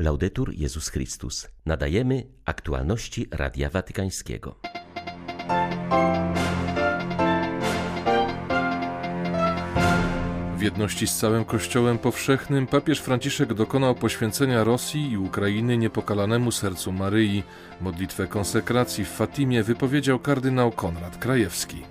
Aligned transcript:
Laudetur 0.00 0.54
Jezus 0.54 0.88
Chrystus. 0.88 1.48
Nadajemy 1.66 2.26
aktualności 2.44 3.26
Radia 3.30 3.70
Watykańskiego. 3.70 4.54
W 10.56 10.62
jedności 10.62 11.06
z 11.06 11.16
całym 11.16 11.44
Kościołem 11.44 11.98
powszechnym 11.98 12.66
papież 12.66 13.00
Franciszek 13.00 13.54
dokonał 13.54 13.94
poświęcenia 13.94 14.64
Rosji 14.64 15.10
i 15.10 15.18
Ukrainy 15.18 15.78
niepokalanemu 15.78 16.52
sercu 16.52 16.92
Maryi. 16.92 17.42
Modlitwę 17.80 18.26
konsekracji 18.26 19.04
w 19.04 19.08
Fatimie 19.08 19.62
wypowiedział 19.62 20.18
kardynał 20.18 20.70
Konrad 20.70 21.16
Krajewski. 21.16 21.82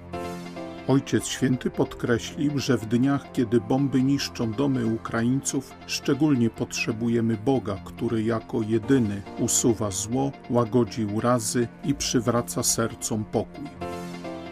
Ojciec 0.88 1.28
Święty 1.28 1.70
podkreślił, 1.70 2.60
że 2.60 2.78
w 2.78 2.86
dniach, 2.86 3.32
kiedy 3.32 3.62
bomby 3.62 4.04
niszczą 4.04 4.52
domy 4.52 4.86
Ukraińców, 4.86 5.74
szczególnie 5.88 6.50
potrzebujemy 6.50 7.38
Boga, 7.46 7.78
który 7.86 8.24
jako 8.24 8.62
jedyny 8.62 9.22
usuwa 9.40 9.92
zło, 9.92 10.32
łagodzi 10.50 11.06
urazy 11.06 11.68
i 11.84 11.94
przywraca 11.94 12.64
sercom 12.64 13.26
pokój. 13.26 13.87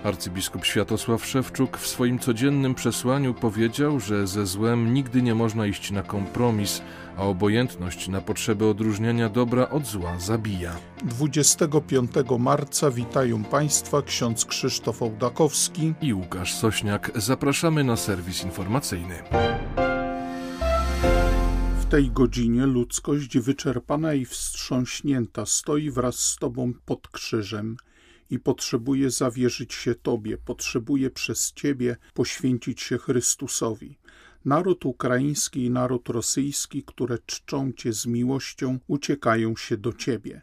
Arcybiskup 0.05 0.65
Światosław 0.65 1.25
Szewczuk 1.25 1.77
w 1.77 1.87
swoim 1.87 2.19
codziennym 2.19 2.75
przesłaniu 2.75 3.33
powiedział, 3.33 3.99
że 3.99 4.27
ze 4.27 4.45
złem 4.45 4.93
nigdy 4.93 5.21
nie 5.21 5.35
można 5.35 5.65
iść 5.65 5.91
na 5.91 6.03
kompromis, 6.03 6.81
a 7.17 7.23
obojętność 7.23 8.07
na 8.07 8.21
potrzebę 8.21 8.67
odróżniania 8.67 9.29
dobra 9.29 9.69
od 9.69 9.85
zła 9.85 10.19
zabija. 10.19 10.75
25 11.03 12.11
marca 12.39 12.91
witają 12.91 13.43
Państwa 13.43 14.01
ksiądz 14.01 14.45
Krzysztof 14.45 15.01
Ołdakowski 15.01 15.93
i 16.01 16.13
Łukasz 16.13 16.53
Sośniak. 16.53 17.11
Zapraszamy 17.15 17.83
na 17.83 17.95
serwis 17.95 18.43
informacyjny. 18.43 19.15
W 21.79 21.85
tej 21.89 22.11
godzinie 22.11 22.65
ludzkość 22.65 23.37
wyczerpana 23.37 24.13
i 24.13 24.25
wstrząśnięta 24.25 25.45
stoi 25.45 25.91
wraz 25.91 26.15
z 26.15 26.35
Tobą 26.35 26.73
pod 26.85 27.07
krzyżem 27.07 27.77
i 28.29 28.39
potrzebuje 28.39 29.09
zawierzyć 29.09 29.73
się 29.73 29.95
Tobie, 29.95 30.37
potrzebuje 30.37 31.09
przez 31.09 31.53
Ciebie 31.53 31.97
poświęcić 32.13 32.81
się 32.81 32.97
Chrystusowi. 32.97 33.97
Naród 34.45 34.85
ukraiński 34.85 35.65
i 35.65 35.69
naród 35.69 36.09
rosyjski, 36.09 36.83
które 36.83 37.17
czczą 37.25 37.71
Cię 37.71 37.93
z 37.93 38.05
miłością, 38.05 38.79
uciekają 38.87 39.55
się 39.55 39.77
do 39.77 39.93
Ciebie. 39.93 40.41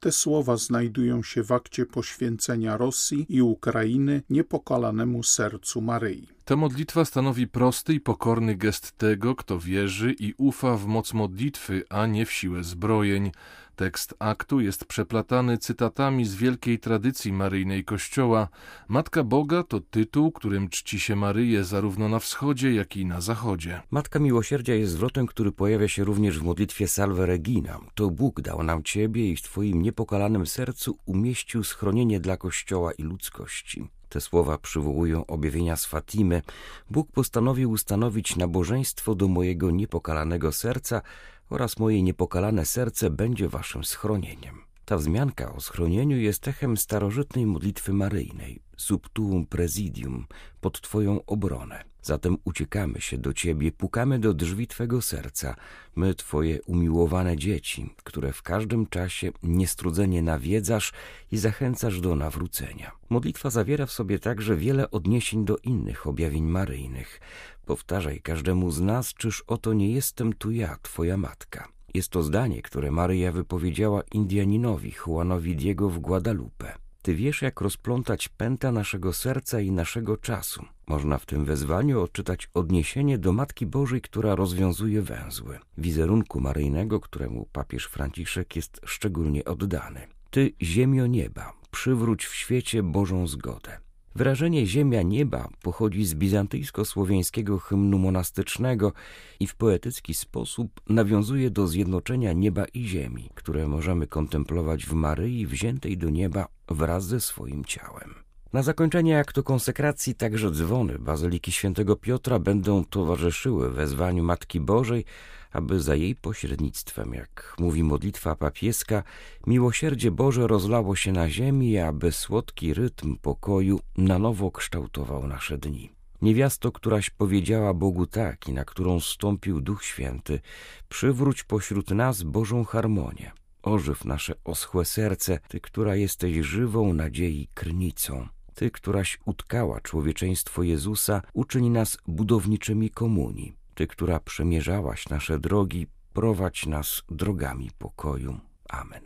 Te 0.00 0.12
słowa 0.12 0.56
znajdują 0.56 1.22
się 1.22 1.42
w 1.42 1.52
akcie 1.52 1.86
poświęcenia 1.86 2.76
Rosji 2.76 3.26
i 3.28 3.42
Ukrainy 3.42 4.22
niepokalanemu 4.30 5.22
sercu 5.22 5.80
Maryi. 5.80 6.37
Ta 6.48 6.56
modlitwa 6.56 7.04
stanowi 7.04 7.46
prosty 7.46 7.94
i 7.94 8.00
pokorny 8.00 8.56
gest 8.56 8.98
tego, 8.98 9.34
kto 9.34 9.58
wierzy 9.58 10.14
i 10.18 10.34
ufa 10.36 10.76
w 10.76 10.86
moc 10.86 11.14
modlitwy, 11.14 11.84
a 11.90 12.06
nie 12.06 12.26
w 12.26 12.32
siłę 12.32 12.64
zbrojeń. 12.64 13.30
Tekst 13.76 14.14
aktu 14.18 14.60
jest 14.60 14.84
przeplatany 14.84 15.58
cytatami 15.58 16.24
z 16.24 16.34
wielkiej 16.34 16.78
tradycji 16.78 17.32
maryjnej 17.32 17.84
Kościoła. 17.84 18.48
Matka 18.88 19.24
Boga 19.24 19.62
to 19.62 19.80
tytuł, 19.80 20.32
którym 20.32 20.68
czci 20.68 21.00
się 21.00 21.16
Maryję 21.16 21.64
zarówno 21.64 22.08
na 22.08 22.18
wschodzie, 22.18 22.74
jak 22.74 22.96
i 22.96 23.06
na 23.06 23.20
zachodzie. 23.20 23.82
Matka 23.90 24.18
Miłosierdzia 24.18 24.74
jest 24.74 24.92
zwrotem, 24.92 25.26
który 25.26 25.52
pojawia 25.52 25.88
się 25.88 26.04
również 26.04 26.38
w 26.38 26.42
modlitwie 26.42 26.88
Salve 26.88 27.18
Regina. 27.18 27.80
To 27.94 28.10
Bóg 28.10 28.40
dał 28.40 28.62
nam 28.62 28.82
Ciebie 28.82 29.30
i 29.30 29.36
w 29.36 29.42
Twoim 29.42 29.82
niepokalanym 29.82 30.46
sercu 30.46 30.98
umieścił 31.06 31.64
schronienie 31.64 32.20
dla 32.20 32.36
Kościoła 32.36 32.92
i 32.92 33.02
ludzkości. 33.02 33.97
Te 34.08 34.20
słowa 34.20 34.58
przywołują 34.58 35.26
objawienia 35.26 35.76
z 35.76 35.84
Fatimy. 35.84 36.42
Bóg 36.90 37.12
postanowił 37.12 37.70
ustanowić 37.70 38.36
nabożeństwo 38.36 39.14
do 39.14 39.28
mojego 39.28 39.70
niepokalanego 39.70 40.52
serca 40.52 41.02
oraz 41.50 41.78
moje 41.78 42.02
niepokalane 42.02 42.66
serce 42.66 43.10
będzie 43.10 43.48
waszym 43.48 43.84
schronieniem. 43.84 44.67
Ta 44.88 44.96
wzmianka 44.96 45.52
o 45.54 45.60
schronieniu 45.60 46.16
jest 46.16 46.48
echem 46.48 46.76
starożytnej 46.76 47.46
modlitwy 47.46 47.92
maryjnej, 47.92 48.60
sub 48.76 49.08
tuum 49.08 49.46
presidium, 49.46 50.26
pod 50.60 50.80
Twoją 50.80 51.24
obronę. 51.24 51.84
Zatem 52.02 52.36
uciekamy 52.44 53.00
się 53.00 53.18
do 53.18 53.32
Ciebie, 53.32 53.72
pukamy 53.72 54.18
do 54.18 54.34
drzwi 54.34 54.66
Twego 54.66 55.02
serca, 55.02 55.54
my 55.96 56.14
Twoje 56.14 56.62
umiłowane 56.62 57.36
dzieci, 57.36 57.94
które 58.04 58.32
w 58.32 58.42
każdym 58.42 58.86
czasie 58.86 59.32
niestrudzenie 59.42 60.22
nawiedzasz 60.22 60.92
i 61.32 61.38
zachęcasz 61.38 62.00
do 62.00 62.16
nawrócenia. 62.16 62.92
Modlitwa 63.08 63.50
zawiera 63.50 63.86
w 63.86 63.92
sobie 63.92 64.18
także 64.18 64.56
wiele 64.56 64.90
odniesień 64.90 65.44
do 65.44 65.56
innych 65.56 66.06
objawień 66.06 66.44
maryjnych. 66.44 67.20
Powtarzaj 67.66 68.20
każdemu 68.20 68.70
z 68.70 68.80
nas, 68.80 69.14
czyż 69.14 69.44
oto 69.46 69.72
nie 69.72 69.92
jestem 69.92 70.32
tu 70.32 70.50
ja, 70.50 70.76
Twoja 70.82 71.16
matka. 71.16 71.77
Jest 71.98 72.10
to 72.10 72.22
zdanie, 72.22 72.62
które 72.62 72.90
Maryja 72.90 73.32
wypowiedziała 73.32 74.02
Indianinowi 74.12 74.92
Juanowi 75.06 75.56
Diego 75.56 75.90
w 75.90 75.98
Guadalupe. 75.98 76.78
Ty 77.02 77.14
wiesz, 77.14 77.42
jak 77.42 77.60
rozplątać 77.60 78.28
pęta 78.28 78.72
naszego 78.72 79.12
serca 79.12 79.60
i 79.60 79.70
naszego 79.72 80.16
czasu. 80.16 80.64
Można 80.86 81.18
w 81.18 81.26
tym 81.26 81.44
wezwaniu 81.44 82.02
odczytać 82.02 82.50
odniesienie 82.54 83.18
do 83.18 83.32
Matki 83.32 83.66
Bożej, 83.66 84.00
która 84.00 84.34
rozwiązuje 84.34 85.02
węzły. 85.02 85.58
Wizerunku 85.78 86.40
maryjnego, 86.40 87.00
któremu 87.00 87.46
papież 87.52 87.84
Franciszek 87.84 88.56
jest 88.56 88.80
szczególnie 88.84 89.44
oddany. 89.44 90.00
Ty, 90.30 90.52
ziemio 90.62 91.06
nieba, 91.06 91.52
przywróć 91.70 92.26
w 92.26 92.34
świecie 92.34 92.82
Bożą 92.82 93.26
zgodę. 93.26 93.78
Wyrażenie 94.18 94.66
ziemia 94.66 95.02
nieba 95.02 95.48
pochodzi 95.62 96.04
z 96.04 96.14
bizantyjsko-słowiańskiego 96.14 97.58
hymnu 97.58 97.98
monastycznego 97.98 98.92
i 99.40 99.46
w 99.46 99.54
poetycki 99.54 100.14
sposób 100.14 100.80
nawiązuje 100.88 101.50
do 101.50 101.66
zjednoczenia 101.66 102.32
nieba 102.32 102.64
i 102.64 102.84
ziemi, 102.84 103.30
które 103.34 103.68
możemy 103.68 104.06
kontemplować 104.06 104.86
w 104.86 104.92
Maryi 104.92 105.46
wziętej 105.46 105.98
do 105.98 106.10
nieba 106.10 106.48
wraz 106.68 107.04
ze 107.06 107.20
swoim 107.20 107.64
ciałem. 107.64 108.14
Na 108.52 108.62
zakończenie 108.62 109.18
aktu 109.18 109.42
konsekracji 109.42 110.14
także 110.14 110.50
dzwony 110.50 110.98
Bazyliki 110.98 111.52
Świętego 111.52 111.96
Piotra 111.96 112.38
będą 112.38 112.84
towarzyszyły 112.84 113.70
wezwaniu 113.70 114.24
Matki 114.24 114.60
Bożej, 114.60 115.04
aby 115.52 115.80
za 115.80 115.94
jej 115.94 116.14
pośrednictwem, 116.14 117.14
jak 117.14 117.54
mówi 117.58 117.82
modlitwa 117.82 118.36
papieska, 118.36 119.02
miłosierdzie 119.46 120.10
Boże 120.10 120.46
rozlało 120.46 120.96
się 120.96 121.12
na 121.12 121.28
ziemi, 121.28 121.78
aby 121.78 122.12
słodki 122.12 122.74
rytm 122.74 123.16
pokoju 123.16 123.80
na 123.96 124.18
nowo 124.18 124.50
kształtował 124.50 125.26
nasze 125.26 125.58
dni. 125.58 125.90
Niewiasto, 126.22 126.72
któraś 126.72 127.10
powiedziała 127.10 127.74
Bogu 127.74 128.06
tak 128.06 128.48
i 128.48 128.52
na 128.52 128.64
którą 128.64 129.00
stąpił 129.00 129.60
Duch 129.60 129.84
Święty, 129.84 130.40
przywróć 130.88 131.44
pośród 131.44 131.90
nas 131.90 132.22
Bożą 132.22 132.64
harmonię. 132.64 133.32
Ożyw 133.62 134.04
nasze 134.04 134.34
oschłe 134.44 134.84
serce, 134.84 135.38
Ty, 135.48 135.60
która 135.60 135.96
jesteś 135.96 136.46
żywą 136.46 136.94
nadziei 136.94 137.48
krnicą. 137.54 138.28
Ty, 138.54 138.70
któraś 138.70 139.18
utkała 139.24 139.80
człowieczeństwo 139.80 140.62
Jezusa, 140.62 141.22
uczyń 141.32 141.70
nas 141.70 141.98
budowniczymi 142.06 142.90
komunii. 142.90 143.56
Ty, 143.78 143.86
która 143.86 144.20
przemierzałaś 144.20 145.08
nasze 145.08 145.38
drogi, 145.38 145.86
prowadź 146.12 146.66
nas 146.66 147.02
drogami 147.10 147.70
pokoju. 147.78 148.38
Amen. 148.68 149.02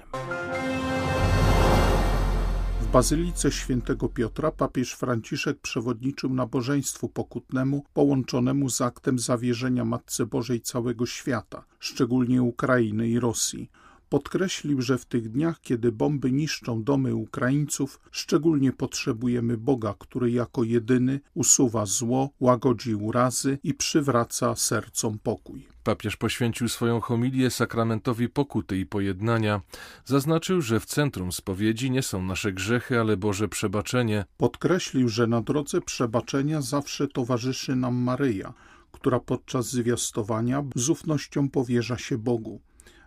W 2.81 2.87
Bazylice 2.93 3.53
Świętego 3.53 4.09
Piotra 4.09 4.51
papież 4.51 4.93
Franciszek 4.93 5.59
przewodniczył 5.61 6.35
nabożeństwu 6.35 7.09
pokutnemu 7.09 7.85
połączonemu 7.95 8.71
z 8.71 8.81
aktem 8.81 9.19
zawierzenia 9.19 9.85
Matce 9.85 10.27
Bożej 10.27 10.61
całego 10.61 11.07
świata, 11.07 11.65
szczególnie 11.79 12.43
Ukrainy 12.43 13.09
i 13.09 13.21
Rosji. 13.21 13.71
Podkreślił, 14.13 14.83
że 14.83 14.99
w 14.99 15.05
tych 15.05 15.31
dniach, 15.31 15.61
kiedy 15.61 15.93
bomby 15.93 16.33
niszczą 16.33 16.83
domy 16.85 17.15
Ukraińców, 17.15 18.01
szczególnie 18.11 18.73
potrzebujemy 18.73 19.57
Boga, 19.57 19.95
który 19.99 20.31
jako 20.31 20.65
jedyny 20.65 21.21
usuwa 21.35 21.87
zło, 21.87 22.31
łagodzi 22.41 22.95
urazy 22.95 23.59
i 23.63 23.75
przywraca 23.75 24.57
sercom 24.57 25.19
pokój. 25.19 25.67
Papież 25.85 26.17
poświęcił 26.17 26.69
swoją 26.69 27.01
homilię 27.01 27.51
sakramentowi 27.51 28.29
pokuty 28.29 28.79
i 28.79 28.87
pojednania. 28.87 29.61
Zaznaczył, 30.05 30.61
że 30.61 30.81
w 30.81 30.87
centrum 30.87 31.33
spowiedzi 31.33 31.91
nie 31.91 32.03
są 32.03 32.23
nasze 32.23 32.53
grzechy, 32.53 33.01
ale 33.01 33.17
Boże 33.17 33.49
przebaczenie. 33.49 34.25
Podkreślił, 34.37 35.09
że 35.09 35.27
na 35.27 35.43
drodze 35.43 35.81
przebaczenia 35.81 36.61
zawsze 36.61 37.09
towarzyszy 37.09 37.77
nam 37.77 37.95
Maryja, 37.95 38.55
która 38.93 39.21
podczas 39.21 39.67
zwiastowania 39.67 40.65
z 40.75 40.89
ufnością 40.89 41.49
powierza 41.49 41.99
się 41.99 42.19
Bogu. 42.19 42.61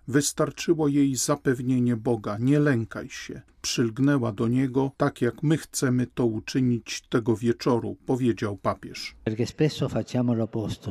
Wystarczyło 0.08 0.88
jej 0.88 1.16
zapewnienie 1.16 1.96
Boga, 1.96 2.38
nie 2.40 2.60
lękaj 2.60 3.10
się. 3.10 3.42
Przylgnęła 3.62 4.32
do 4.32 4.48
niego, 4.48 4.92
tak 4.98 5.22
jak 5.22 5.44
my 5.44 5.58
chcemy 5.58 6.08
to 6.08 6.26
uczynić 6.26 7.02
tego 7.10 7.36
wieczoru, 7.36 7.98
powiedział 8.06 8.58
papież. 8.58 9.16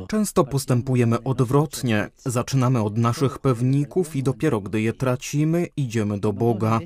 Często 0.07 0.43
postępujemy 0.43 1.23
odwrotnie. 1.23 2.09
Zaczynamy 2.17 2.81
od 2.81 2.97
naszych 2.97 3.39
pewników 3.39 4.15
i 4.15 4.23
dopiero 4.23 4.61
gdy 4.61 4.81
je 4.81 4.93
tracimy, 4.93 5.67
idziemy 5.77 6.19
do 6.19 6.33
Boga. 6.33 6.79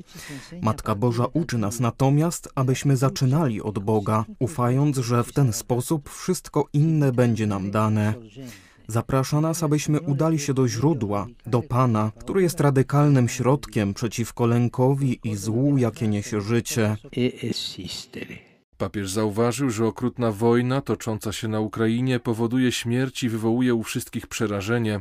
Matka 0.62 0.94
Boża 0.94 1.26
uczy 1.32 1.58
nas 1.58 1.80
natomiast, 1.80 2.48
abyśmy 2.54 2.96
zaczynali 2.96 3.62
od 3.62 3.78
Boga, 3.78 4.24
ufając, 4.38 4.96
że 4.96 5.24
w 5.24 5.32
ten 5.32 5.52
sposób 5.52 6.08
wszystko 6.08 6.68
inne 6.72 7.12
będzie 7.12 7.46
nam 7.46 7.70
dane. 7.70 8.14
Zaprasza 8.90 9.40
nas, 9.40 9.62
abyśmy 9.62 10.00
udali 10.00 10.38
się 10.38 10.54
do 10.54 10.68
źródła, 10.68 11.26
do 11.46 11.62
Pana, 11.62 12.12
który 12.18 12.42
jest 12.42 12.60
radykalnym 12.60 13.28
środkiem 13.28 13.94
przeciwko 13.94 14.46
lękowi 14.46 15.20
i 15.24 15.36
złu, 15.36 15.78
jakie 15.78 16.08
niesie 16.08 16.40
życie. 16.40 16.96
Papież 18.80 19.10
zauważył, 19.10 19.70
że 19.70 19.86
okrutna 19.86 20.32
wojna 20.32 20.80
tocząca 20.80 21.32
się 21.32 21.48
na 21.48 21.60
Ukrainie 21.60 22.20
powoduje 22.20 22.72
śmierć 22.72 23.22
i 23.22 23.28
wywołuje 23.28 23.74
u 23.74 23.82
wszystkich 23.82 24.26
przerażenie. 24.26 25.00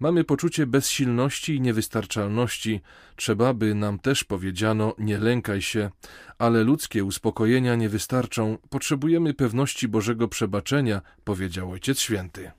Mamy 0.00 0.24
poczucie 0.24 0.66
bezsilności 0.66 1.54
i 1.54 1.60
niewystarczalności. 1.60 2.80
Trzeba 3.16 3.54
by 3.54 3.74
nam 3.74 3.98
też 3.98 4.24
powiedziano: 4.24 4.94
nie 4.98 5.18
lękaj 5.18 5.62
się, 5.62 5.90
ale 6.38 6.64
ludzkie 6.64 7.04
uspokojenia 7.04 7.76
nie 7.76 7.88
wystarczą. 7.88 8.58
Potrzebujemy 8.70 9.34
pewności 9.34 9.88
Bożego 9.88 10.28
przebaczenia, 10.28 11.02
powiedział 11.24 11.70
Ojciec 11.70 12.00
Święty. 12.00 12.50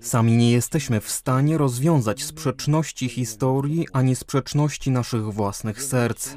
Sami 0.00 0.36
nie 0.36 0.52
jesteśmy 0.52 1.00
w 1.00 1.10
stanie 1.10 1.58
rozwiązać 1.58 2.24
sprzeczności 2.24 3.08
historii 3.08 3.86
ani 3.92 4.16
sprzeczności 4.16 4.90
naszych 4.90 5.24
własnych 5.24 5.82
serc. 5.82 6.36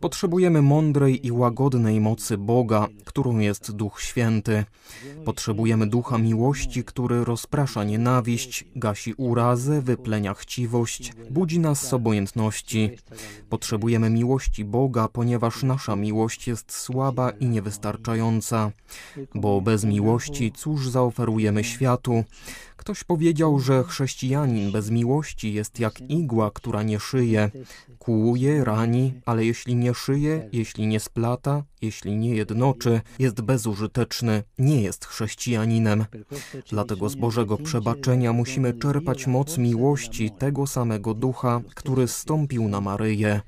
Potrzebujemy 0.00 0.62
mądrej 0.62 1.26
i 1.26 1.30
łagodnej 1.36 2.00
mocy 2.00 2.38
Boga, 2.38 2.86
którą 3.04 3.38
jest 3.38 3.72
Duch 3.72 4.00
Święty. 4.00 4.64
Potrzebujemy 5.24 5.86
ducha 5.86 6.18
miłości, 6.18 6.84
który 6.84 7.24
rozprasza 7.24 7.84
nienawiść, 7.84 8.64
gasi 8.76 9.14
urazę, 9.14 9.82
wyplenia 9.82 10.34
chciwość, 10.34 11.12
budzi 11.30 11.58
nas 11.58 11.88
z 11.88 11.92
obojętności. 11.92 12.90
Potrzebujemy 13.48 14.10
miłości 14.10 14.64
Boga, 14.64 15.08
ponieważ 15.08 15.62
nasza 15.62 15.96
miłość 15.96 16.48
jest 16.48 16.72
słaba 16.72 17.30
i 17.30 17.46
niewystarczająca. 17.46 18.70
Bo 19.34 19.60
bez 19.60 19.84
miłości 19.84 20.52
cóż 20.52 20.90
zaoferujemy 20.90 21.64
światu? 21.64 22.24
Ktoś 22.76 23.04
powiedział, 23.04 23.60
że 23.60 23.84
chrześcijanin 23.84 24.72
bez 24.72 24.90
miłości 24.90 25.52
jest 25.54 25.80
jak 25.80 26.00
igła, 26.00 26.50
która 26.50 26.82
nie 26.82 27.00
szyje. 27.00 27.50
Kłuje, 27.98 28.64
rani, 28.64 29.14
ale 29.26 29.44
jeśli 29.44 29.76
nie 29.76 29.94
szyje, 29.94 30.48
jeśli 30.52 30.86
nie 30.86 31.00
splata, 31.26 31.62
jeśli 31.82 32.16
nie 32.16 32.34
jednoczy, 32.34 33.00
jest 33.18 33.40
bezużyteczny, 33.40 34.42
nie 34.58 34.82
jest 34.82 35.04
chrześcijaninem. 35.04 36.04
Dlatego 36.70 37.08
z 37.08 37.14
Bożego 37.14 37.58
przebaczenia 37.58 38.32
musimy 38.32 38.74
czerpać 38.74 39.26
moc 39.26 39.58
miłości 39.58 40.30
tego 40.30 40.66
samego 40.66 41.14
ducha, 41.14 41.60
który 41.74 42.08
stąpił 42.08 42.68
na 42.68 42.80
Maryję. 42.80 43.40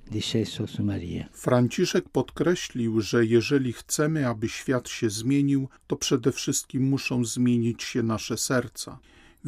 Franciszek 1.32 2.08
podkreślił, 2.08 3.00
że 3.00 3.26
jeżeli 3.26 3.72
chcemy, 3.72 4.28
aby 4.28 4.48
świat 4.48 4.88
się 4.88 5.10
zmienił, 5.10 5.68
to 5.86 5.96
przede 5.96 6.32
wszystkim 6.32 6.82
muszą 6.82 7.24
zmienić 7.24 7.82
się 7.82 8.02
nasze 8.02 8.38
serca. 8.38 8.98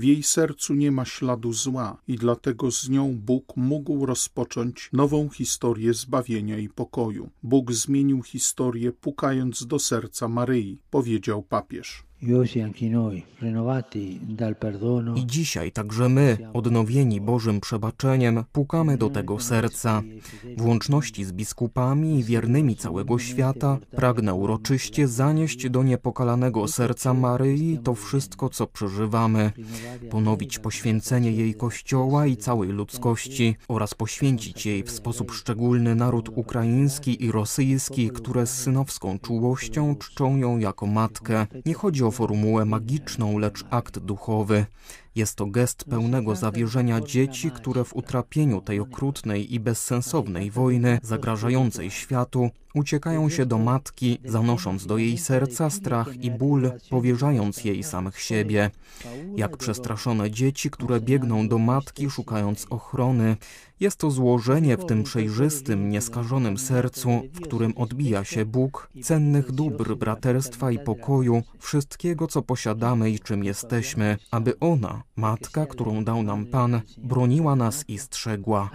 W 0.00 0.04
jej 0.04 0.22
sercu 0.22 0.74
nie 0.74 0.90
ma 0.90 1.04
śladu 1.04 1.52
zła 1.52 1.96
i 2.08 2.16
dlatego 2.16 2.70
z 2.70 2.88
nią 2.88 3.16
Bóg 3.16 3.56
mógł 3.56 4.06
rozpocząć 4.06 4.88
nową 4.92 5.28
historię 5.28 5.94
zbawienia 5.94 6.58
i 6.58 6.68
pokoju. 6.68 7.30
Bóg 7.42 7.72
zmienił 7.72 8.22
historię 8.22 8.92
pukając 8.92 9.66
do 9.66 9.78
serca 9.78 10.28
Maryi, 10.28 10.78
powiedział 10.90 11.42
papież. 11.42 12.09
I 15.16 15.26
dzisiaj 15.26 15.72
także 15.72 16.08
my, 16.08 16.38
odnowieni 16.52 17.20
Bożym 17.20 17.60
przebaczeniem, 17.60 18.44
pukamy 18.52 18.96
do 18.96 19.10
tego 19.10 19.40
serca. 19.40 20.02
W 20.56 20.66
łączności 20.66 21.24
z 21.24 21.32
biskupami 21.32 22.18
i 22.18 22.24
wiernymi 22.24 22.76
całego 22.76 23.18
świata 23.18 23.78
pragnę 23.90 24.34
uroczyście 24.34 25.08
zanieść 25.08 25.70
do 25.70 25.82
niepokalanego 25.82 26.68
serca 26.68 27.14
Maryi 27.14 27.78
to 27.84 27.94
wszystko, 27.94 28.48
co 28.48 28.66
przeżywamy, 28.66 29.52
ponowić 30.10 30.58
poświęcenie 30.58 31.32
jej 31.32 31.54
Kościoła 31.54 32.26
i 32.26 32.36
całej 32.36 32.68
ludzkości 32.68 33.56
oraz 33.68 33.94
poświęcić 33.94 34.66
jej 34.66 34.82
w 34.82 34.90
sposób 34.90 35.32
szczególny 35.32 35.94
naród 35.94 36.30
ukraiński 36.34 37.24
i 37.24 37.32
rosyjski, 37.32 38.10
które 38.10 38.46
z 38.46 38.50
synowską 38.50 39.18
czułością 39.18 39.96
czczą 39.96 40.36
ją 40.36 40.58
jako 40.58 40.86
matkę. 40.86 41.46
Nie 41.66 41.74
chodzi 41.74 42.04
o 42.04 42.09
formułę 42.10 42.64
magiczną, 42.64 43.38
lecz 43.38 43.64
akt 43.70 43.98
duchowy. 43.98 44.66
Jest 45.14 45.36
to 45.36 45.46
gest 45.46 45.84
pełnego 45.84 46.36
zawierzenia 46.36 47.00
dzieci, 47.00 47.50
które 47.50 47.84
w 47.84 47.96
utrapieniu 47.96 48.60
tej 48.60 48.80
okrutnej 48.80 49.54
i 49.54 49.60
bezsensownej 49.60 50.50
wojny, 50.50 50.98
zagrażającej 51.02 51.90
światu, 51.90 52.50
uciekają 52.74 53.28
się 53.28 53.46
do 53.46 53.58
matki, 53.58 54.18
zanosząc 54.24 54.86
do 54.86 54.98
jej 54.98 55.18
serca 55.18 55.70
strach 55.70 56.24
i 56.24 56.30
ból, 56.30 56.72
powierzając 56.90 57.64
jej 57.64 57.82
samych 57.82 58.20
siebie. 58.20 58.70
Jak 59.36 59.56
przestraszone 59.56 60.30
dzieci, 60.30 60.70
które 60.70 61.00
biegną 61.00 61.48
do 61.48 61.58
matki, 61.58 62.10
szukając 62.10 62.66
ochrony. 62.70 63.36
Jest 63.80 63.96
to 63.96 64.10
złożenie 64.10 64.76
w 64.76 64.86
tym 64.86 65.02
przejrzystym, 65.02 65.88
nieskażonym 65.88 66.58
sercu, 66.58 67.22
w 67.32 67.40
którym 67.40 67.72
odbija 67.76 68.24
się 68.24 68.44
Bóg, 68.44 68.90
cennych 69.02 69.52
dóbr 69.52 69.96
braterstwa 69.96 70.70
i 70.70 70.78
pokoju, 70.78 71.42
wszystkiego, 71.58 72.26
co 72.26 72.42
posiadamy 72.42 73.10
i 73.10 73.18
czym 73.18 73.44
jesteśmy, 73.44 74.16
aby 74.30 74.58
ona, 74.58 74.99
Matka, 75.16 75.66
którą 75.66 76.04
dał 76.04 76.22
nam 76.22 76.46
Pan, 76.46 76.80
broniła 76.98 77.56
nas 77.56 77.84
i 77.88 77.98
strzegła. 77.98 78.70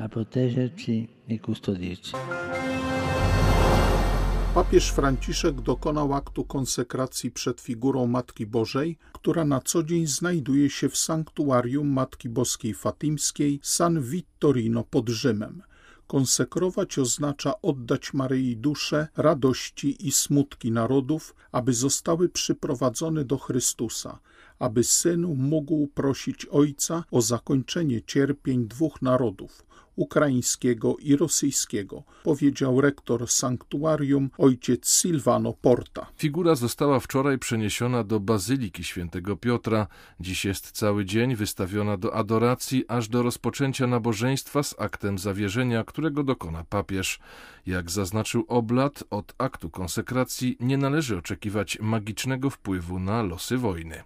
Papież 4.53 4.91
Franciszek 4.91 5.61
dokonał 5.61 6.13
aktu 6.13 6.43
konsekracji 6.43 7.31
przed 7.31 7.61
figurą 7.61 8.07
Matki 8.07 8.45
Bożej, 8.45 8.97
która 9.13 9.45
na 9.45 9.61
co 9.61 9.83
dzień 9.83 10.07
znajduje 10.07 10.69
się 10.69 10.89
w 10.89 10.97
sanktuarium 10.97 11.87
Matki 11.87 12.29
Boskiej 12.29 12.73
Fatimskiej 12.73 13.59
San 13.63 14.01
Vittorino 14.01 14.83
pod 14.83 15.09
Rzymem. 15.09 15.61
Konsekrować 16.07 16.99
oznacza 16.99 17.61
oddać 17.61 18.13
Maryi 18.13 18.57
duszę, 18.57 19.07
radości 19.17 20.07
i 20.07 20.11
smutki 20.11 20.71
narodów, 20.71 21.35
aby 21.51 21.73
zostały 21.73 22.29
przyprowadzone 22.29 23.25
do 23.25 23.37
Chrystusa, 23.37 24.19
aby 24.59 24.83
Syn 24.83 25.21
mógł 25.37 25.87
prosić 25.87 26.45
Ojca 26.45 27.03
o 27.11 27.21
zakończenie 27.21 28.01
cierpień 28.01 28.67
dwóch 28.67 29.01
narodów, 29.01 29.65
ukraińskiego 29.95 30.97
i 30.99 31.15
rosyjskiego, 31.15 32.03
powiedział 32.23 32.81
rektor 32.81 33.27
sanktuarium 33.27 34.29
ojciec 34.37 35.01
Silvano 35.01 35.53
Porta. 35.53 36.07
Figura 36.17 36.55
została 36.55 36.99
wczoraj 36.99 37.39
przeniesiona 37.39 38.03
do 38.03 38.19
Bazyliki 38.19 38.83
Świętego 38.83 39.35
Piotra. 39.35 39.87
Dziś 40.19 40.45
jest 40.45 40.71
cały 40.71 41.05
dzień 41.05 41.35
wystawiona 41.35 41.97
do 41.97 42.13
adoracji, 42.15 42.85
aż 42.87 43.07
do 43.07 43.23
rozpoczęcia 43.23 43.87
nabożeństwa 43.87 44.63
z 44.63 44.75
aktem 44.79 45.17
zawierzenia, 45.17 45.83
którego 45.83 46.23
dokona 46.23 46.63
papież. 46.63 47.19
Jak 47.65 47.91
zaznaczył 47.91 48.45
oblat, 48.47 49.03
od 49.09 49.33
aktu 49.37 49.69
konsekracji 49.69 50.57
nie 50.59 50.77
należy 50.77 51.17
oczekiwać 51.17 51.77
magicznego 51.81 52.49
wpływu 52.49 52.99
na 52.99 53.23
losy 53.23 53.57
wojny. 53.57 54.03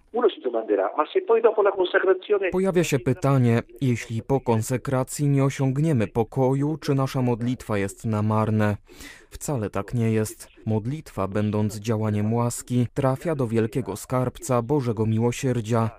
Pojawia 2.52 2.84
się 2.84 2.98
pytanie, 2.98 3.62
jeśli 3.80 4.22
po 4.22 4.40
konsekracji 4.40 5.28
nie 5.28 5.44
osiągniemy 5.44 6.06
pokoju, 6.06 6.76
czy 6.76 6.94
nasza 6.94 7.22
modlitwa 7.22 7.78
jest 7.78 8.04
na 8.04 8.22
marne. 8.22 8.76
Wcale 9.30 9.70
tak 9.70 9.94
nie 9.94 10.12
jest. 10.12 10.48
Modlitwa, 10.66 11.28
będąc 11.28 11.78
działaniem 11.78 12.34
łaski, 12.34 12.86
trafia 12.94 13.34
do 13.34 13.46
wielkiego 13.46 13.96
skarbca 13.96 14.62
Bożego 14.62 15.06
Miłosierdzia. 15.06 15.90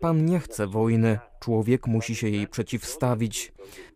Pan 0.00 0.24
nie 0.24 0.38
chce 0.38 0.66
wojny, 0.66 1.18
człowiek 1.40 1.86
musi 1.86 2.14
się 2.14 2.28
jej 2.28 2.48
przeciwstawić. 2.48 3.52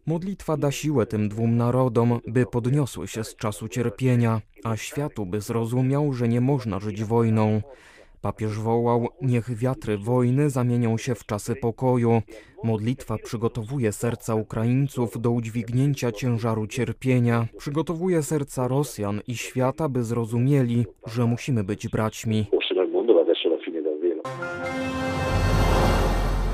Modlitwa 0.06 0.56
da 0.56 0.70
siłę 0.70 1.06
tym 1.06 1.28
dwóm 1.28 1.56
narodom, 1.56 2.20
by 2.26 2.46
podniosły 2.46 3.08
się 3.08 3.24
z 3.24 3.36
czasu 3.36 3.68
cierpienia, 3.68 4.40
a 4.64 4.76
światu 4.76 5.26
by 5.26 5.40
zrozumiał, 5.40 6.12
że 6.12 6.28
nie 6.28 6.40
można 6.40 6.80
żyć 6.80 7.04
wojną. 7.04 7.62
Papież 8.26 8.58
wołał: 8.58 9.08
Niech 9.22 9.56
wiatry 9.58 9.98
wojny 9.98 10.50
zamienią 10.50 10.98
się 10.98 11.14
w 11.14 11.26
czasy 11.26 11.56
pokoju. 11.56 12.22
Modlitwa 12.64 13.18
przygotowuje 13.18 13.92
serca 13.92 14.34
Ukraińców 14.34 15.20
do 15.20 15.30
udźwignięcia 15.30 16.12
ciężaru 16.12 16.66
cierpienia, 16.66 17.46
przygotowuje 17.58 18.22
serca 18.22 18.68
Rosjan 18.68 19.20
i 19.26 19.36
świata, 19.36 19.88
by 19.88 20.04
zrozumieli, 20.04 20.86
że 21.06 21.24
musimy 21.24 21.64
być 21.64 21.88
braćmi. 21.88 22.46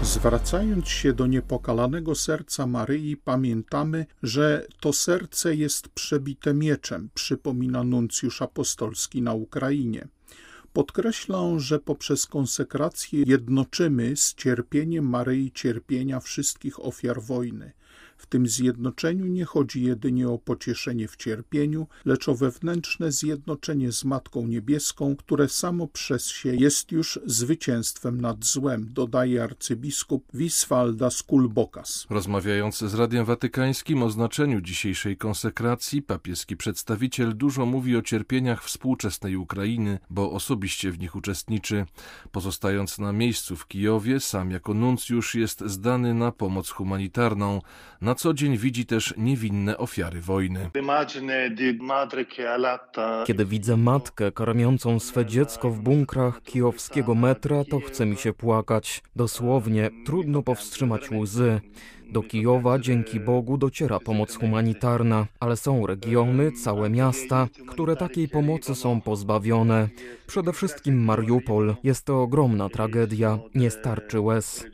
Zwracając 0.02 0.88
się 0.88 1.12
do 1.12 1.26
niepokalanego 1.26 2.14
serca 2.14 2.66
Maryi, 2.66 3.16
pamiętamy, 3.16 4.06
że 4.22 4.66
to 4.80 4.92
serce 4.92 5.54
jest 5.54 5.88
przebite 5.88 6.54
mieczem, 6.54 7.08
przypomina 7.14 7.84
nuncjusz 7.84 8.42
apostolski 8.42 9.22
na 9.22 9.34
Ukrainie. 9.34 10.08
Podkreślą, 10.72 11.58
że 11.58 11.78
poprzez 11.78 12.26
konsekrację 12.26 13.22
jednoczymy 13.26 14.16
z 14.16 14.34
cierpieniem 14.34 15.08
Maryi 15.08 15.52
cierpienia 15.52 16.20
wszystkich 16.20 16.84
ofiar 16.84 17.22
wojny. 17.22 17.72
W 18.22 18.26
tym 18.26 18.46
zjednoczeniu 18.46 19.26
nie 19.26 19.44
chodzi 19.44 19.82
jedynie 19.82 20.28
o 20.28 20.38
pocieszenie 20.38 21.08
w 21.08 21.16
cierpieniu, 21.16 21.86
lecz 22.04 22.28
o 22.28 22.34
wewnętrzne 22.34 23.12
zjednoczenie 23.12 23.92
z 23.92 24.04
Matką 24.04 24.46
Niebieską, 24.46 25.16
które 25.16 25.48
samo 25.48 25.88
przez 25.88 26.26
się 26.26 26.54
jest 26.54 26.92
już 26.92 27.18
zwycięstwem 27.26 28.20
nad 28.20 28.44
złem, 28.44 28.88
dodaje 28.92 29.42
arcybiskup 29.42 30.24
Wiswalda 30.34 31.10
Skulbokas. 31.10 32.06
Rozmawiając 32.10 32.78
z 32.78 32.94
Radiem 32.94 33.24
Watykańskim 33.24 34.02
o 34.02 34.10
znaczeniu 34.10 34.60
dzisiejszej 34.60 35.16
konsekracji, 35.16 36.02
papieski 36.02 36.56
przedstawiciel 36.56 37.36
dużo 37.36 37.66
mówi 37.66 37.96
o 37.96 38.02
cierpieniach 38.02 38.64
współczesnej 38.64 39.36
Ukrainy, 39.36 39.98
bo 40.10 40.32
osobiście 40.32 40.92
w 40.92 40.98
nich 40.98 41.16
uczestniczy. 41.16 41.86
Pozostając 42.32 42.98
na 42.98 43.12
miejscu 43.12 43.56
w 43.56 43.66
Kijowie, 43.66 44.20
sam 44.20 44.50
jako 44.50 44.74
nuncjusz 44.74 45.34
jest 45.34 45.60
zdany 45.66 46.14
na 46.14 46.32
pomoc 46.32 46.70
humanitarną. 46.70 47.60
Na 48.00 48.11
co 48.14 48.34
dzień 48.34 48.58
widzi 48.58 48.86
też 48.86 49.14
niewinne 49.16 49.78
ofiary 49.78 50.20
wojny. 50.20 50.70
Kiedy 53.26 53.44
widzę 53.44 53.76
matkę 53.76 54.32
karmiącą 54.32 55.00
swe 55.00 55.26
dziecko 55.26 55.70
w 55.70 55.80
bunkrach 55.80 56.42
kijowskiego 56.42 57.14
metra, 57.14 57.64
to 57.70 57.80
chce 57.80 58.06
mi 58.06 58.16
się 58.16 58.32
płakać. 58.32 59.02
Dosłownie, 59.16 59.90
trudno 60.06 60.42
powstrzymać 60.42 61.10
łzy. 61.10 61.60
Do 62.12 62.22
Kijowa 62.22 62.78
dzięki 62.78 63.20
Bogu 63.20 63.58
dociera 63.58 64.00
pomoc 64.00 64.36
humanitarna, 64.36 65.26
ale 65.40 65.56
są 65.56 65.86
regiony, 65.86 66.52
całe 66.52 66.90
miasta, 66.90 67.48
które 67.68 67.96
takiej 67.96 68.28
pomocy 68.28 68.74
są 68.74 69.00
pozbawione. 69.00 69.88
Przede 70.26 70.52
wszystkim 70.52 71.04
Mariupol. 71.04 71.76
Jest 71.84 72.04
to 72.04 72.22
ogromna 72.22 72.68
tragedia, 72.68 73.38
nie 73.54 73.70
starczy 73.70 74.20
łez. 74.20 74.64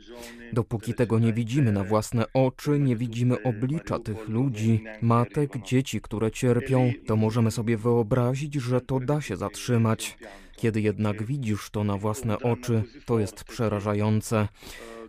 Dopóki 0.53 0.93
tego 0.93 1.19
nie 1.19 1.33
widzimy 1.33 1.71
na 1.71 1.83
własne 1.83 2.25
oczy, 2.33 2.79
nie 2.79 2.95
widzimy 2.95 3.43
oblicza 3.43 3.99
tych 3.99 4.29
ludzi, 4.29 4.83
matek, 5.01 5.61
dzieci, 5.63 6.01
które 6.01 6.31
cierpią, 6.31 6.91
to 7.07 7.15
możemy 7.15 7.51
sobie 7.51 7.77
wyobrazić, 7.77 8.53
że 8.53 8.81
to 8.81 8.99
da 8.99 9.21
się 9.21 9.35
zatrzymać. 9.37 10.17
Kiedy 10.59 10.81
jednak 10.81 11.23
widzisz 11.23 11.69
to 11.69 11.83
na 11.83 11.97
własne 11.97 12.39
oczy, 12.39 12.83
to 13.05 13.19
jest 13.19 13.43
przerażające. 13.43 14.47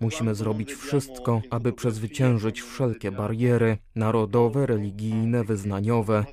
Musimy 0.01 0.35
zrobić 0.35 0.73
wszystko, 0.75 1.43
aby 1.51 1.73
przezwyciężyć 1.73 2.63
wszelkie 2.63 3.13
bariery 3.13 3.79
narodowe, 3.95 4.67
religijne, 4.67 5.45
wyznaniowe. 5.45 6.25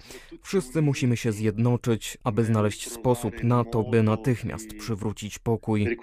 Wszyscy 0.41 0.81
musimy 0.81 1.17
się 1.17 1.31
zjednoczyć, 1.31 2.17
aby 2.24 2.43
znaleźć 2.43 2.91
sposób 2.91 3.43
na 3.43 3.63
to, 3.63 3.83
by 3.83 4.03
natychmiast 4.03 4.74
przywrócić 4.74 5.39
pokój. 5.39 5.97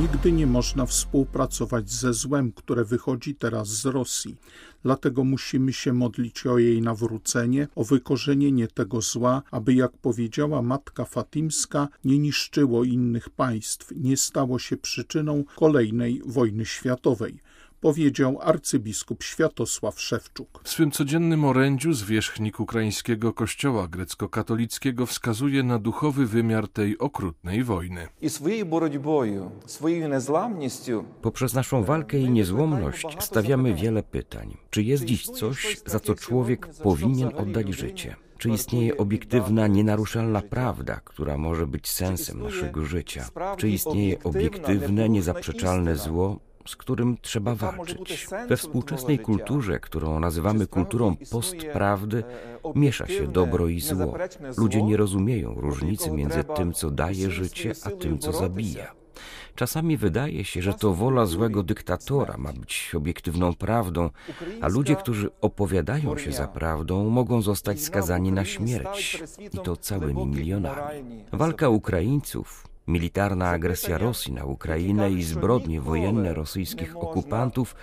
Nigdy 0.00 0.32
nie 0.32 0.46
można 0.46 0.86
współpracować 0.86 1.90
ze 1.90 2.14
złem, 2.14 2.52
które 2.52 2.84
wychodzi 2.84 3.34
teraz 3.34 3.68
z 3.68 3.84
Rosji. 3.86 4.36
Dlatego 4.82 5.24
musimy 5.24 5.72
się 5.72 5.92
modlić 5.92 6.46
o 6.46 6.58
jej 6.58 6.82
nawrócenie, 6.82 7.68
o 7.74 7.84
wykorzenienie 7.84 8.68
tego 8.68 9.00
zła, 9.00 9.42
aby, 9.50 9.74
jak 9.74 9.92
powiedziała 9.92 10.62
matka 10.62 11.04
Fatimska, 11.04 11.88
nie 12.04 12.18
niszczyło 12.18 12.84
innych 12.84 13.30
państw, 13.30 13.92
nie 13.96 14.16
stało 14.16 14.58
się 14.58 14.76
przyczyną 14.76 15.44
kolejnej 15.56 16.22
wojny 16.26 16.64
światowej 16.66 17.40
powiedział 17.80 18.38
arcybiskup 18.42 19.22
Światosław 19.22 20.00
Szewczuk. 20.00 20.60
W 20.64 20.68
swym 20.68 20.90
codziennym 20.90 21.44
orędziu 21.44 21.92
zwierzchnik 21.92 22.60
ukraińskiego 22.60 23.32
kościoła 23.32 23.88
grecko-katolickiego 23.88 25.06
wskazuje 25.06 25.62
na 25.62 25.78
duchowy 25.78 26.26
wymiar 26.26 26.68
tej 26.68 26.98
okrutnej 26.98 27.64
wojny. 27.64 28.08
Poprzez 31.22 31.54
naszą 31.54 31.84
walkę 31.84 32.18
i 32.18 32.30
niezłomność 32.30 33.06
stawiamy 33.20 33.74
wiele 33.74 34.02
pytań. 34.02 34.56
Czy 34.70 34.82
jest 34.82 35.04
dziś 35.04 35.26
coś, 35.26 35.76
za 35.86 36.00
co 36.00 36.14
człowiek 36.14 36.68
powinien 36.82 37.30
oddać 37.36 37.74
życie? 37.74 38.16
Czy 38.38 38.50
istnieje 38.50 38.96
obiektywna, 38.96 39.66
nienaruszalna 39.66 40.42
prawda, 40.42 41.00
która 41.04 41.38
może 41.38 41.66
być 41.66 41.88
sensem 41.88 42.42
naszego 42.42 42.84
życia? 42.84 43.28
Czy 43.56 43.68
istnieje 43.68 44.22
obiektywne, 44.22 45.08
niezaprzeczalne 45.08 45.96
zło, 45.96 46.40
z 46.66 46.76
którym 46.76 47.16
trzeba 47.22 47.54
walczyć. 47.54 48.28
We 48.48 48.56
współczesnej 48.56 49.18
kulturze, 49.18 49.80
którą 49.80 50.20
nazywamy 50.20 50.66
kulturą 50.66 51.16
postprawdy, 51.30 52.24
miesza 52.74 53.06
się 53.06 53.26
dobro 53.26 53.68
i 53.68 53.80
zło. 53.80 54.14
Ludzie 54.56 54.82
nie 54.82 54.96
rozumieją 54.96 55.54
różnicy 55.54 56.10
między 56.10 56.44
tym, 56.44 56.72
co 56.72 56.90
daje 56.90 57.30
życie, 57.30 57.72
a 57.84 57.90
tym, 57.90 58.18
co 58.18 58.32
zabija. 58.32 58.92
Czasami 59.54 59.96
wydaje 59.96 60.44
się, 60.44 60.62
że 60.62 60.74
to 60.74 60.94
wola 60.94 61.26
złego 61.26 61.62
dyktatora 61.62 62.36
ma 62.38 62.52
być 62.52 62.92
obiektywną 62.96 63.54
prawdą, 63.54 64.10
a 64.60 64.68
ludzie, 64.68 64.96
którzy 64.96 65.30
opowiadają 65.40 66.18
się 66.18 66.32
za 66.32 66.48
prawdą, 66.48 67.10
mogą 67.10 67.42
zostać 67.42 67.80
skazani 67.80 68.32
na 68.32 68.44
śmierć 68.44 69.22
i 69.52 69.58
to 69.58 69.76
całymi 69.76 70.26
milionami. 70.26 71.24
Walka 71.32 71.68
Ukraińców 71.68 72.75
Militarna 72.86 73.48
agresja 73.48 73.98
Rosji 73.98 74.32
na 74.32 74.44
Ukrainę 74.44 75.10
i 75.10 75.22
zbrodnie 75.22 75.80
wojenne 75.80 76.34
rosyjskich 76.34 76.96
okupantów 76.96 77.76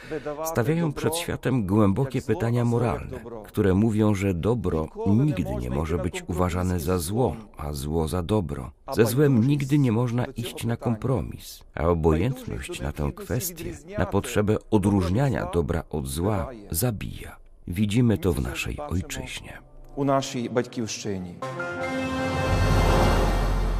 stawiają 0.45 0.93
przed 0.93 1.15
światem 1.15 1.65
głębokie 1.65 2.21
pytania 2.21 2.65
moralne, 2.65 3.19
które 3.45 3.73
mówią, 3.73 4.15
że 4.15 4.33
dobro 4.33 4.87
nigdy 5.07 5.55
nie 5.55 5.69
może 5.69 5.97
być 5.97 6.23
uważane 6.27 6.79
za 6.79 6.97
zło, 6.99 7.35
a 7.57 7.73
zło 7.73 8.07
za 8.07 8.23
dobro. 8.23 8.71
Ze 8.91 9.05
złem 9.05 9.47
nigdy 9.47 9.77
nie 9.77 9.91
można 9.91 10.25
iść 10.25 10.65
na 10.65 10.77
kompromis, 10.77 11.63
a 11.75 11.87
obojętność 11.87 12.81
na 12.81 12.91
tę 12.91 13.11
kwestię, 13.15 13.73
na 13.97 14.05
potrzebę 14.05 14.57
odróżniania 14.71 15.49
dobra 15.53 15.83
od 15.89 16.07
zła, 16.07 16.49
zabija. 16.71 17.35
Widzimy 17.67 18.17
to 18.17 18.33
w 18.33 18.41
naszej 18.41 18.77
ojczyźnie. 18.79 19.57
U 19.95 20.05
naszej 20.05 20.49
baćkiwszczyni. 20.49 21.35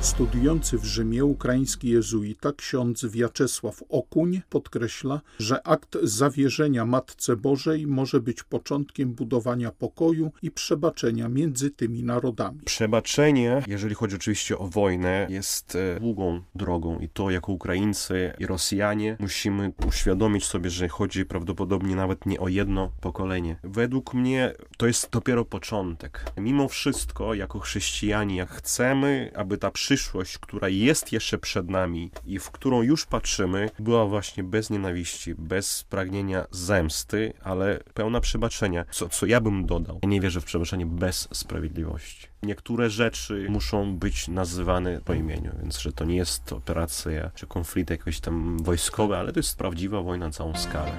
Studiujący 0.03 0.77
w 0.77 0.85
Rzymie 0.85 1.25
ukraiński 1.25 1.89
jezuita 1.89 2.53
ksiądz 2.53 3.05
Wiaczesław 3.05 3.83
Okuń 3.89 4.41
podkreśla, 4.49 5.21
że 5.39 5.67
akt 5.67 5.97
zawierzenia 6.01 6.85
Matce 6.85 7.35
Bożej 7.35 7.87
może 7.87 8.19
być 8.19 8.43
początkiem 8.43 9.13
budowania 9.13 9.71
pokoju 9.71 10.31
i 10.41 10.51
przebaczenia 10.51 11.29
między 11.29 11.71
tymi 11.71 12.03
narodami. 12.03 12.59
Przebaczenie, 12.65 13.63
jeżeli 13.67 13.95
chodzi 13.95 14.15
oczywiście 14.15 14.57
o 14.57 14.67
wojnę, 14.67 15.27
jest 15.29 15.75
e, 15.75 15.99
długą 15.99 16.41
drogą 16.55 16.99
i 16.99 17.09
to 17.09 17.29
jako 17.31 17.51
Ukraińcy 17.51 18.33
i 18.39 18.45
Rosjanie 18.45 19.17
musimy 19.19 19.71
uświadomić 19.87 20.45
sobie, 20.45 20.69
że 20.69 20.87
chodzi 20.87 21.25
prawdopodobnie 21.25 21.95
nawet 21.95 22.25
nie 22.25 22.39
o 22.39 22.47
jedno 22.47 22.91
pokolenie. 23.01 23.55
Według 23.63 24.13
mnie 24.13 24.53
to 24.77 24.87
jest 24.87 25.09
dopiero 25.11 25.45
początek. 25.45 26.25
Mimo 26.37 26.67
wszystko, 26.67 27.33
jako 27.33 27.59
chrześcijanie, 27.59 28.35
jak 28.35 28.49
chcemy, 28.49 29.31
aby 29.35 29.57
ta 29.57 29.71
przyszłość 29.71 29.92
przyszłość, 29.93 30.37
która 30.37 30.69
jest 30.69 31.11
jeszcze 31.11 31.37
przed 31.37 31.69
nami 31.69 32.11
i 32.25 32.39
w 32.39 32.51
którą 32.51 32.81
już 32.81 33.05
patrzymy, 33.05 33.69
była 33.79 34.05
właśnie 34.05 34.43
bez 34.43 34.69
nienawiści, 34.69 35.35
bez 35.35 35.83
pragnienia 35.83 36.45
zemsty, 36.51 37.33
ale 37.43 37.79
pełna 37.93 38.21
przebaczenia. 38.21 38.85
Co, 38.91 39.09
co 39.09 39.25
ja 39.25 39.41
bym 39.41 39.65
dodał? 39.65 39.99
Ja 40.03 40.09
nie 40.09 40.21
wierzę 40.21 40.41
w 40.41 40.45
przebaczenie 40.45 40.85
bez 40.85 41.27
sprawiedliwości. 41.33 42.27
Niektóre 42.43 42.89
rzeczy 42.89 43.45
muszą 43.49 43.95
być 43.97 44.27
nazywane 44.27 45.01
po 45.05 45.13
imieniu, 45.13 45.51
więc 45.61 45.79
że 45.79 45.93
to 45.93 46.05
nie 46.05 46.15
jest 46.15 46.53
operacja 46.53 47.31
czy 47.35 47.47
konflikt 47.47 47.89
jakiś 47.89 48.19
tam 48.19 48.57
wojskowy, 48.63 49.17
ale 49.17 49.33
to 49.33 49.39
jest 49.39 49.57
prawdziwa 49.57 50.01
wojna 50.01 50.25
na 50.25 50.31
całą 50.31 50.55
skalę. 50.55 50.91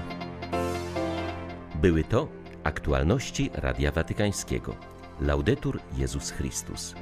Były 1.81 2.03
to 2.03 2.27
aktualności 2.63 3.49
Radia 3.53 3.91
Watykańskiego. 3.91 4.75
Laudetur 5.21 5.79
Jezus 5.97 6.31
Chrystus. 6.31 6.95